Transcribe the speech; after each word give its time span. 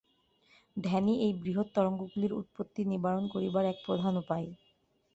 ধ্যানই 0.77 1.15
এই 1.19 1.33
বৃহৎ 1.35 1.67
তরঙ্গগুলির 1.73 2.33
উৎপত্তি 2.33 2.81
নিবারণ 2.85 3.23
করিবার 3.27 3.63
এক 3.65 3.77
প্রধান 3.85 4.13
উপায়। 4.17 4.47